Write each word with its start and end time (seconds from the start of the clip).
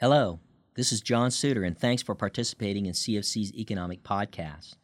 Hello, 0.00 0.40
this 0.74 0.90
is 0.90 1.00
John 1.00 1.30
Suter, 1.30 1.62
and 1.62 1.78
thanks 1.78 2.02
for 2.02 2.16
participating 2.16 2.86
in 2.86 2.94
CFC's 2.94 3.54
Economic 3.54 4.02
Podcast. 4.02 4.74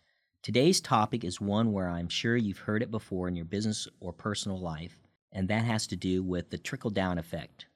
Today's 0.40 0.80
topic 0.80 1.25
is 1.25 1.40
one 1.40 1.72
where 1.72 1.88
I'm 1.88 2.08
sure 2.08 2.36
you've 2.36 2.60
heard 2.60 2.81
it 2.81 2.92
before 2.92 3.26
in 3.26 3.34
your 3.34 3.44
business 3.44 3.88
or 3.99 4.12
personal 4.12 4.60
life, 4.60 5.00
and 5.33 5.49
that 5.49 5.65
has 5.65 5.88
to 5.88 5.96
do 5.96 6.23
with 6.23 6.50
the 6.50 6.58
trickle 6.58 6.91
down 6.91 7.18
effect. 7.18 7.67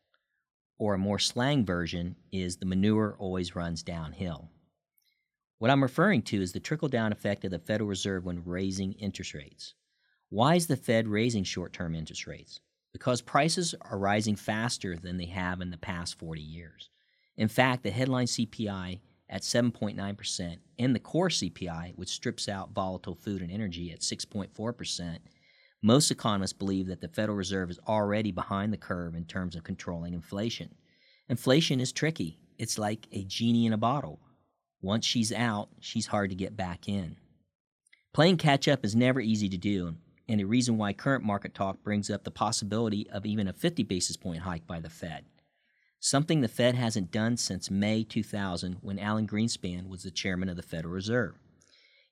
Or 0.78 0.94
a 0.94 0.98
more 0.98 1.18
slang 1.18 1.66
version 1.66 2.14
is 2.30 2.56
the 2.56 2.66
manure 2.66 3.16
always 3.18 3.56
runs 3.56 3.82
downhill. 3.82 4.48
What 5.58 5.72
I'm 5.72 5.82
referring 5.82 6.22
to 6.22 6.40
is 6.40 6.52
the 6.52 6.60
trickle 6.60 6.88
down 6.88 7.10
effect 7.10 7.44
of 7.44 7.50
the 7.50 7.58
Federal 7.58 7.88
Reserve 7.88 8.24
when 8.24 8.44
raising 8.44 8.92
interest 8.92 9.34
rates. 9.34 9.74
Why 10.28 10.54
is 10.54 10.68
the 10.68 10.76
Fed 10.76 11.08
raising 11.08 11.42
short 11.42 11.72
term 11.72 11.96
interest 11.96 12.28
rates? 12.28 12.60
Because 12.92 13.20
prices 13.20 13.74
are 13.80 13.98
rising 13.98 14.36
faster 14.36 14.96
than 14.96 15.16
they 15.16 15.26
have 15.26 15.60
in 15.60 15.72
the 15.72 15.76
past 15.76 16.16
40 16.16 16.40
years. 16.40 16.90
In 17.36 17.48
fact, 17.48 17.82
the 17.82 17.90
headline 17.90 18.26
CPI 18.26 19.00
at 19.28 19.42
7.9% 19.42 20.58
and 20.78 20.94
the 20.94 21.00
core 21.00 21.28
CPI, 21.28 21.96
which 21.96 22.10
strips 22.10 22.48
out 22.48 22.72
volatile 22.72 23.14
food 23.14 23.42
and 23.42 23.50
energy, 23.50 23.90
at 23.90 24.00
6.4%, 24.00 25.18
most 25.82 26.10
economists 26.10 26.52
believe 26.52 26.86
that 26.86 27.00
the 27.00 27.08
Federal 27.08 27.36
Reserve 27.36 27.70
is 27.70 27.80
already 27.88 28.32
behind 28.32 28.72
the 28.72 28.78
curve 28.78 29.14
in 29.14 29.24
terms 29.24 29.56
of 29.56 29.64
controlling 29.64 30.14
inflation. 30.14 30.74
Inflation 31.28 31.80
is 31.80 31.92
tricky. 31.92 32.38
It's 32.58 32.78
like 32.78 33.06
a 33.12 33.24
genie 33.24 33.66
in 33.66 33.72
a 33.72 33.78
bottle. 33.78 34.20
Once 34.80 35.04
she's 35.04 35.32
out, 35.32 35.68
she's 35.80 36.06
hard 36.06 36.30
to 36.30 36.36
get 36.36 36.56
back 36.56 36.88
in. 36.88 37.16
Playing 38.12 38.36
catch 38.36 38.68
up 38.68 38.84
is 38.84 38.94
never 38.94 39.20
easy 39.20 39.48
to 39.48 39.58
do, 39.58 39.96
and 40.28 40.40
a 40.40 40.46
reason 40.46 40.78
why 40.78 40.92
current 40.92 41.24
market 41.24 41.54
talk 41.54 41.82
brings 41.82 42.10
up 42.10 42.22
the 42.22 42.30
possibility 42.30 43.08
of 43.10 43.26
even 43.26 43.48
a 43.48 43.52
50 43.52 43.82
basis 43.82 44.16
point 44.16 44.42
hike 44.42 44.66
by 44.66 44.80
the 44.80 44.90
Fed 44.90 45.24
something 46.04 46.42
the 46.42 46.48
Fed 46.48 46.74
hasn't 46.74 47.10
done 47.10 47.34
since 47.34 47.70
May 47.70 48.04
2000 48.04 48.76
when 48.82 48.98
Alan 48.98 49.26
Greenspan 49.26 49.88
was 49.88 50.02
the 50.02 50.10
chairman 50.10 50.50
of 50.50 50.56
the 50.56 50.62
Federal 50.62 50.92
Reserve. 50.92 51.32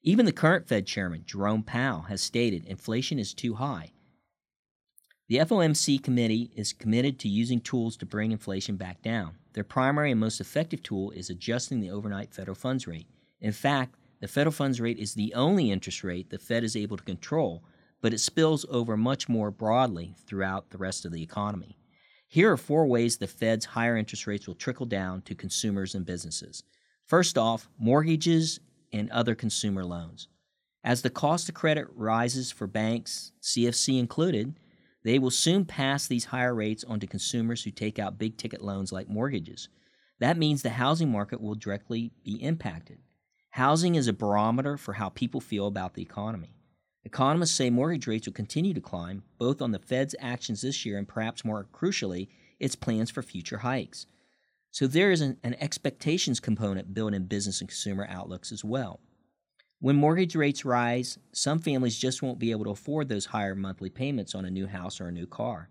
Even 0.03 0.25
the 0.25 0.33
current 0.33 0.67
Fed 0.67 0.87
chairman, 0.87 1.25
Jerome 1.27 1.63
Powell, 1.63 2.07
has 2.09 2.23
stated 2.23 2.65
inflation 2.65 3.19
is 3.19 3.35
too 3.35 3.57
high. 3.57 3.93
The 5.29 5.37
FOMC 5.37 6.03
committee 6.03 6.51
is 6.57 6.73
committed 6.73 7.19
to 7.19 7.29
using 7.29 7.61
tools 7.61 7.99
to 7.99 8.07
bring 8.07 8.33
inflation 8.33 8.77
back 8.77 9.03
down. 9.03 9.35
Their 9.53 9.63
primary 9.63 10.11
and 10.11 10.19
most 10.19 10.41
effective 10.41 10.83
tool 10.83 11.11
is 11.11 11.29
adjusting 11.29 11.81
the 11.81 11.91
overnight 11.91 12.33
federal 12.33 12.55
funds 12.55 12.87
rate. 12.87 13.09
In 13.43 13.53
fact, 13.53 13.97
the 14.21 14.27
federal 14.27 14.53
funds 14.53 14.81
rate 14.81 14.99
is 14.99 15.13
the 15.13 15.35
only 15.35 15.71
interest 15.71 16.03
rate 16.03 16.31
the 16.31 16.39
Fed 16.39 16.65
is 16.65 16.77
able 16.77 16.97
to 16.97 17.05
control, 17.05 17.63
but 18.01 18.15
it 18.15 18.21
spills 18.21 18.65
over 18.71 18.97
much 18.97 19.29
more 19.29 19.51
broadly 19.51 20.15
throughout 20.27 20.71
the 20.71 20.79
rest 20.79 21.05
of 21.05 21.13
the 21.13 21.23
economy. 21.23 21.77
Here 22.33 22.51
are 22.51 22.57
four 22.57 22.87
ways 22.87 23.19
the 23.19 23.27
Fed's 23.27 23.67
higher 23.67 23.95
interest 23.95 24.27
rates 24.27 24.47
will 24.47 24.55
trickle 24.55 24.87
down 24.87 25.21
to 25.27 25.35
consumers 25.35 25.95
and 25.95 26.07
businesses. 26.07 26.63
First 27.05 27.37
off, 27.37 27.69
mortgages 27.79 28.59
and 28.91 29.11
other 29.11 29.35
consumer 29.35 29.85
loans. 29.85 30.29
As 30.83 31.03
the 31.03 31.11
cost 31.11 31.51
of 31.51 31.55
credit 31.55 31.89
rises 31.95 32.51
for 32.51 32.67
banks, 32.67 33.33
CFC 33.43 33.99
included, 33.99 34.55
they 35.05 35.19
will 35.19 35.31
soon 35.31 35.67
pass 35.67 36.07
these 36.07 36.25
higher 36.25 36.55
rates 36.55 36.85
on 36.85 37.01
to 37.01 37.07
consumers 37.07 37.65
who 37.65 37.71
take 37.71 37.99
out 37.99 38.17
big 38.17 38.39
ticket 38.39 38.63
loans 38.63 38.93
like 38.93 39.11
mortgages. 39.11 39.69
That 40.19 40.39
means 40.39 40.63
the 40.63 40.71
housing 40.71 41.13
market 41.13 41.39
will 41.39 41.55
directly 41.55 42.13
be 42.25 42.43
impacted. 42.43 43.01
Housing 43.51 43.95
is 43.95 44.09
a 44.09 44.15
barometer 44.15 44.79
for 44.79 44.95
how 44.95 45.11
people 45.11 45.43
feel 45.43 45.67
about 45.67 45.93
the 45.93 46.01
economy. 46.01 46.55
Economists 47.05 47.55
say 47.55 47.69
mortgage 47.69 48.07
rates 48.07 48.27
will 48.27 48.33
continue 48.33 48.73
to 48.75 48.81
climb, 48.81 49.25
both 49.39 49.61
on 49.61 49.73
the 49.73 49.79
Fed's 49.79 50.15
actions 50.21 50.63
this 50.63 50.87
year 50.87 50.99
and 50.99 51.09
perhaps 51.09 51.45
more 51.45 51.67
crucially, 51.73 52.29
its 52.61 52.77
plans 52.77 53.11
for 53.11 53.23
future 53.23 53.59
hikes. 53.59 54.07
So 54.71 54.87
there 54.87 55.11
is 55.11 55.21
an, 55.21 55.37
an, 55.43 55.55
expectations 55.61 56.41
component 56.41 56.95
built 56.95 57.13
in 57.13 57.27
business 57.27 57.61
and 57.61 57.69
consumer 57.69 58.07
outlooks 58.09 58.53
as 58.53 58.65
well. 58.65 59.01
When 59.81 59.97
mortgage 59.97 60.37
rates 60.37 60.65
rise, 60.65 61.19
some 61.33 61.59
families 61.59 61.99
just 61.99 62.23
won't 62.23 62.39
be 62.39 62.53
able 62.53 62.65
to 62.65 62.71
afford 62.71 63.09
those 63.09 63.27
higher 63.27 63.57
monthly 63.57 63.91
payments 63.91 64.35
on 64.35 64.45
a 64.45 64.51
new 64.51 64.69
house 64.69 65.01
or 65.01 65.09
a 65.09 65.13
new 65.13 65.27
car. 65.27 65.69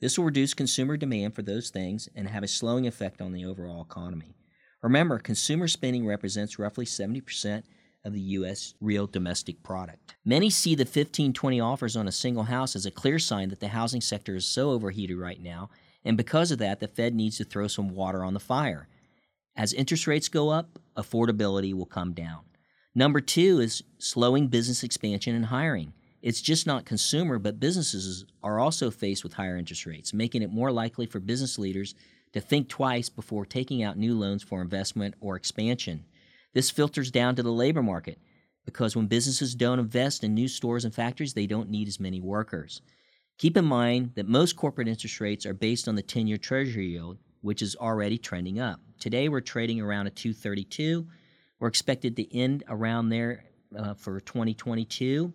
This 0.00 0.16
will 0.16 0.24
reduce 0.24 0.54
consumer 0.54 0.96
demand 0.96 1.34
for 1.34 1.42
those 1.42 1.68
things 1.68 2.08
and 2.14 2.26
have 2.26 2.42
a 2.42 2.48
slowing 2.48 2.86
effect 2.86 3.20
on 3.20 3.32
the 3.32 3.44
overall 3.44 3.82
economy. 3.82 4.34
Remember, 4.82 5.18
consumer 5.18 5.68
spending 5.68 6.06
represents 6.06 6.58
roughly 6.58 6.86
70% 6.86 7.64
of 8.04 8.12
the 8.12 8.20
U.S. 8.20 8.74
real 8.80 9.06
domestic 9.06 9.62
product. 9.62 10.14
Many 10.24 10.50
see 10.50 10.74
the 10.74 10.84
15 10.84 11.32
20 11.32 11.60
offers 11.60 11.96
on 11.96 12.08
a 12.08 12.12
single 12.12 12.44
house 12.44 12.74
as 12.74 12.86
a 12.86 12.90
clear 12.90 13.18
sign 13.18 13.48
that 13.50 13.60
the 13.60 13.68
housing 13.68 14.00
sector 14.00 14.34
is 14.36 14.46
so 14.46 14.70
overheated 14.70 15.18
right 15.18 15.42
now, 15.42 15.70
and 16.04 16.16
because 16.16 16.50
of 16.50 16.58
that, 16.58 16.80
the 16.80 16.88
Fed 16.88 17.14
needs 17.14 17.36
to 17.38 17.44
throw 17.44 17.68
some 17.68 17.94
water 17.94 18.24
on 18.24 18.34
the 18.34 18.40
fire. 18.40 18.88
As 19.56 19.72
interest 19.72 20.06
rates 20.06 20.28
go 20.28 20.48
up, 20.48 20.78
affordability 20.96 21.74
will 21.74 21.86
come 21.86 22.12
down. 22.12 22.40
Number 22.94 23.20
two 23.20 23.60
is 23.60 23.82
slowing 23.98 24.48
business 24.48 24.82
expansion 24.82 25.34
and 25.34 25.46
hiring. 25.46 25.92
It's 26.22 26.42
just 26.42 26.66
not 26.66 26.84
consumer, 26.84 27.38
but 27.38 27.60
businesses 27.60 28.24
are 28.42 28.58
also 28.58 28.90
faced 28.90 29.22
with 29.22 29.34
higher 29.34 29.56
interest 29.56 29.86
rates, 29.86 30.12
making 30.12 30.42
it 30.42 30.50
more 30.50 30.70
likely 30.70 31.06
for 31.06 31.20
business 31.20 31.58
leaders 31.58 31.94
to 32.32 32.40
think 32.40 32.68
twice 32.68 33.08
before 33.08 33.46
taking 33.46 33.82
out 33.82 33.96
new 33.96 34.14
loans 34.14 34.42
for 34.42 34.60
investment 34.60 35.14
or 35.20 35.36
expansion. 35.36 36.04
This 36.52 36.70
filters 36.70 37.10
down 37.10 37.36
to 37.36 37.42
the 37.42 37.52
labor 37.52 37.82
market 37.82 38.18
because 38.64 38.96
when 38.96 39.06
businesses 39.06 39.54
don't 39.54 39.78
invest 39.78 40.24
in 40.24 40.34
new 40.34 40.48
stores 40.48 40.84
and 40.84 40.94
factories, 40.94 41.34
they 41.34 41.46
don't 41.46 41.70
need 41.70 41.88
as 41.88 42.00
many 42.00 42.20
workers. 42.20 42.82
Keep 43.38 43.56
in 43.56 43.64
mind 43.64 44.12
that 44.16 44.28
most 44.28 44.56
corporate 44.56 44.88
interest 44.88 45.20
rates 45.20 45.46
are 45.46 45.54
based 45.54 45.88
on 45.88 45.94
the 45.94 46.02
10 46.02 46.26
year 46.26 46.36
Treasury 46.36 46.88
yield, 46.88 47.18
which 47.40 47.62
is 47.62 47.76
already 47.76 48.18
trending 48.18 48.60
up. 48.60 48.80
Today 48.98 49.28
we're 49.28 49.40
trading 49.40 49.80
around 49.80 50.06
a 50.06 50.10
232. 50.10 51.06
We're 51.58 51.68
expected 51.68 52.16
to 52.16 52.36
end 52.36 52.64
around 52.68 53.08
there 53.08 53.44
uh, 53.76 53.94
for 53.94 54.20
2022. 54.20 55.32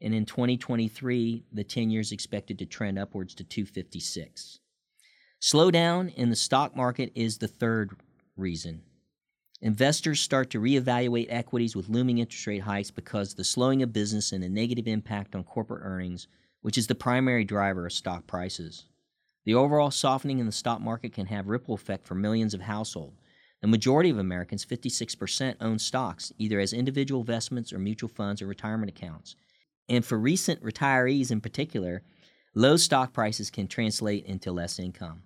And 0.00 0.14
in 0.14 0.24
2023, 0.24 1.44
the 1.52 1.62
10 1.62 1.90
years 1.90 2.10
expected 2.10 2.58
to 2.58 2.66
trend 2.66 2.98
upwards 2.98 3.34
to 3.36 3.44
256. 3.44 4.58
Slowdown 5.40 6.14
in 6.14 6.30
the 6.30 6.36
stock 6.36 6.74
market 6.74 7.12
is 7.14 7.38
the 7.38 7.48
third 7.48 7.96
reason 8.36 8.82
Investors 9.64 10.18
start 10.18 10.50
to 10.50 10.60
reevaluate 10.60 11.28
equities 11.28 11.76
with 11.76 11.88
looming 11.88 12.18
interest 12.18 12.48
rate 12.48 12.62
hikes 12.62 12.90
because 12.90 13.34
the 13.34 13.44
slowing 13.44 13.80
of 13.80 13.92
business 13.92 14.32
and 14.32 14.42
the 14.42 14.48
negative 14.48 14.88
impact 14.88 15.36
on 15.36 15.44
corporate 15.44 15.84
earnings, 15.84 16.26
which 16.62 16.76
is 16.76 16.88
the 16.88 16.96
primary 16.96 17.44
driver 17.44 17.86
of 17.86 17.92
stock 17.92 18.26
prices. 18.26 18.86
The 19.44 19.54
overall 19.54 19.92
softening 19.92 20.40
in 20.40 20.46
the 20.46 20.52
stock 20.52 20.80
market 20.80 21.12
can 21.12 21.26
have 21.26 21.46
ripple 21.46 21.76
effect 21.76 22.08
for 22.08 22.16
millions 22.16 22.54
of 22.54 22.62
households. 22.62 23.20
The 23.60 23.68
majority 23.68 24.10
of 24.10 24.18
Americans, 24.18 24.66
56%, 24.66 25.54
own 25.60 25.78
stocks, 25.78 26.32
either 26.38 26.58
as 26.58 26.72
individual 26.72 27.20
investments 27.20 27.72
or 27.72 27.78
mutual 27.78 28.08
funds 28.08 28.42
or 28.42 28.48
retirement 28.48 28.90
accounts. 28.90 29.36
And 29.88 30.04
for 30.04 30.18
recent 30.18 30.60
retirees 30.64 31.30
in 31.30 31.40
particular, 31.40 32.02
low 32.56 32.76
stock 32.76 33.12
prices 33.12 33.48
can 33.48 33.68
translate 33.68 34.26
into 34.26 34.50
less 34.50 34.80
income. 34.80 35.22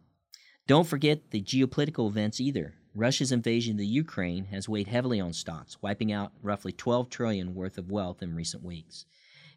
Don't 0.67 0.87
forget 0.87 1.31
the 1.31 1.41
geopolitical 1.41 2.11
events 2.11 2.39
either. 2.39 2.75
Russia's 2.97 3.31
invasion 3.31 3.73
of 3.73 3.79
the 3.79 3.87
Ukraine 3.87 4.47
has 4.47 4.71
weighed 4.71 4.89
heavily 4.89 5.21
on 5.21 5.35
stocks, 5.35 5.77
wiping 5.83 6.13
out 6.13 6.33
roughly 6.43 6.73
12 6.73 7.11
trillion 7.11 7.55
worth 7.55 7.77
of 7.77 7.91
wealth 7.91 8.23
in 8.23 8.35
recent 8.35 8.65
weeks. 8.65 9.05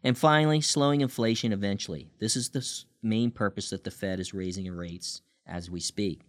And 0.04 0.16
finally, 0.16 0.60
slowing 0.60 1.00
inflation 1.00 1.50
eventually. 1.50 2.10
This 2.18 2.36
is 2.36 2.50
the 2.50 2.66
main 3.02 3.30
purpose 3.30 3.70
that 3.70 3.84
the 3.84 3.90
Fed 3.90 4.20
is 4.20 4.34
raising 4.34 4.70
rates 4.70 5.22
as 5.46 5.70
we 5.70 5.80
speak. 5.80 6.20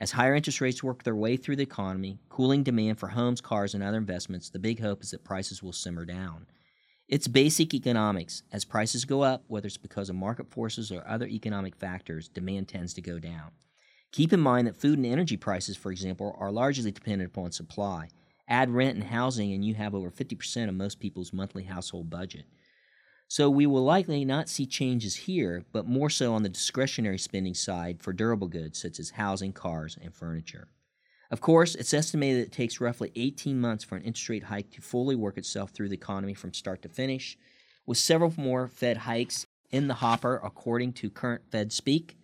As 0.00 0.12
higher 0.12 0.36
interest 0.36 0.60
rates 0.60 0.84
work 0.84 1.02
their 1.02 1.16
way 1.16 1.36
through 1.36 1.56
the 1.56 1.64
economy, 1.64 2.20
cooling 2.28 2.62
demand 2.62 3.00
for 3.00 3.08
homes, 3.08 3.40
cars, 3.40 3.74
and 3.74 3.82
other 3.82 3.98
investments, 3.98 4.48
the 4.48 4.58
big 4.60 4.80
hope 4.80 5.02
is 5.02 5.10
that 5.10 5.24
prices 5.24 5.64
will 5.64 5.72
simmer 5.72 6.04
down. 6.04 6.46
It's 7.08 7.26
basic 7.26 7.74
economics. 7.74 8.44
As 8.52 8.64
prices 8.64 9.04
go 9.04 9.22
up, 9.22 9.42
whether 9.48 9.66
it's 9.66 9.76
because 9.76 10.08
of 10.08 10.14
market 10.14 10.50
forces 10.50 10.92
or 10.92 11.06
other 11.08 11.26
economic 11.26 11.74
factors, 11.74 12.28
demand 12.28 12.68
tends 12.68 12.94
to 12.94 13.02
go 13.02 13.18
down. 13.18 13.50
Keep 14.12 14.34
in 14.34 14.40
mind 14.40 14.66
that 14.66 14.76
food 14.76 14.98
and 14.98 15.06
energy 15.06 15.38
prices, 15.38 15.74
for 15.74 15.90
example, 15.90 16.36
are 16.38 16.52
largely 16.52 16.92
dependent 16.92 17.30
upon 17.30 17.50
supply. 17.50 18.08
Add 18.46 18.68
rent 18.68 18.94
and 18.94 19.04
housing, 19.04 19.54
and 19.54 19.64
you 19.64 19.74
have 19.74 19.94
over 19.94 20.10
50% 20.10 20.68
of 20.68 20.74
most 20.74 21.00
people's 21.00 21.32
monthly 21.32 21.64
household 21.64 22.10
budget. 22.10 22.44
So 23.26 23.48
we 23.48 23.64
will 23.64 23.82
likely 23.82 24.26
not 24.26 24.50
see 24.50 24.66
changes 24.66 25.16
here, 25.16 25.64
but 25.72 25.86
more 25.86 26.10
so 26.10 26.34
on 26.34 26.42
the 26.42 26.50
discretionary 26.50 27.18
spending 27.18 27.54
side 27.54 28.02
for 28.02 28.12
durable 28.12 28.48
goods 28.48 28.82
such 28.82 29.00
as 29.00 29.08
housing, 29.08 29.54
cars, 29.54 29.96
and 30.02 30.14
furniture. 30.14 30.68
Of 31.30 31.40
course, 31.40 31.74
it's 31.74 31.94
estimated 31.94 32.42
that 32.42 32.46
it 32.48 32.52
takes 32.52 32.82
roughly 32.82 33.10
18 33.16 33.58
months 33.58 33.82
for 33.82 33.96
an 33.96 34.02
interest 34.02 34.28
rate 34.28 34.44
hike 34.44 34.70
to 34.72 34.82
fully 34.82 35.16
work 35.16 35.38
itself 35.38 35.70
through 35.70 35.88
the 35.88 35.96
economy 35.96 36.34
from 36.34 36.52
start 36.52 36.82
to 36.82 36.90
finish, 36.90 37.38
with 37.86 37.96
several 37.96 38.34
more 38.36 38.68
Fed 38.68 38.98
hikes 38.98 39.46
in 39.70 39.88
the 39.88 39.94
hopper 39.94 40.38
according 40.44 40.92
to 40.92 41.08
current 41.08 41.50
Fed 41.50 41.72
speak 41.72 42.18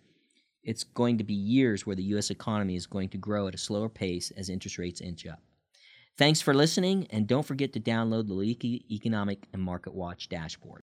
it's 0.69 0.83
going 0.83 1.17
to 1.17 1.23
be 1.23 1.33
years 1.33 1.87
where 1.87 1.95
the 1.95 2.03
U.S. 2.13 2.29
economy 2.29 2.75
is 2.75 2.85
going 2.85 3.09
to 3.09 3.17
grow 3.17 3.47
at 3.47 3.55
a 3.55 3.57
slower 3.57 3.89
pace 3.89 4.31
as 4.37 4.49
interest 4.49 4.77
rates 4.77 5.01
inch 5.01 5.25
up. 5.25 5.41
Thanks 6.15 6.41
for 6.41 6.53
listening, 6.53 7.07
and 7.09 7.25
don't 7.25 7.45
forget 7.45 7.73
to 7.73 7.79
download 7.79 8.27
the 8.27 8.35
Weekly 8.35 8.85
Economic 8.91 9.47
and 9.51 9.63
Market 9.63 9.95
Watch 9.95 10.29
dashboard. 10.29 10.77